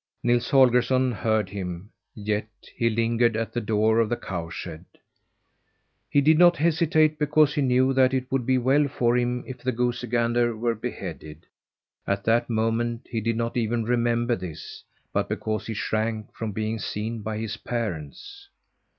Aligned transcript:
Nils 0.23 0.49
Holgersson 0.49 1.11
heard 1.11 1.47
him, 1.49 1.91
yet 2.15 2.47
he 2.75 2.89
lingered 2.89 3.35
at 3.37 3.53
the 3.53 3.61
door 3.61 3.99
of 3.99 4.09
the 4.09 4.17
cow 4.17 4.49
shed. 4.49 4.83
He 6.09 6.21
did 6.21 6.39
not 6.39 6.57
hesitate 6.57 7.19
because 7.19 7.53
he 7.53 7.61
knew 7.61 7.93
that 7.93 8.11
it 8.11 8.25
would 8.31 8.43
be 8.43 8.57
well 8.57 8.87
for 8.87 9.15
him 9.15 9.43
if 9.45 9.59
the 9.61 9.71
goosey 9.71 10.07
gander 10.07 10.57
were 10.57 10.73
beheaded 10.73 11.45
at 12.07 12.23
that 12.23 12.49
moment 12.49 13.09
he 13.11 13.21
did 13.21 13.37
not 13.37 13.55
even 13.55 13.83
remember 13.83 14.35
this 14.35 14.83
but 15.13 15.29
because 15.29 15.67
he 15.67 15.75
shrank 15.75 16.33
from 16.33 16.51
being 16.51 16.79
seen 16.79 17.21
by 17.21 17.37
his 17.37 17.57
parents. 17.57 18.49